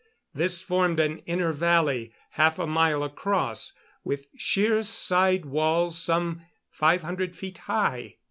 This 0.33 0.63
formed 0.63 0.99
an 0.99 1.19
inner 1.27 1.53
valley, 1.53 2.11
half 2.31 2.57
a 2.57 2.65
mile 2.65 3.03
across 3.03 3.69
and 3.69 3.77
with 4.03 4.25
sheer 4.35 4.81
side 4.81 5.45
walls 5.45 5.95
some 5.95 6.41
five 6.71 7.03
hundred 7.03 7.35
feet 7.35 7.59
high. 7.59 8.15